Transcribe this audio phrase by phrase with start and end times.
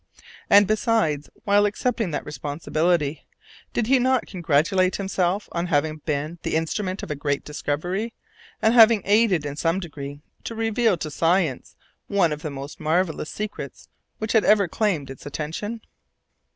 [0.49, 3.27] And, besides, while accepting that responsibility,
[3.71, 8.15] did he not congratulate himself on having been the instrument of a great discovery,
[8.63, 11.75] and having aided in some degree to reveal to science
[12.07, 15.81] one of the most marvellous secrets which had ever claimed its attention?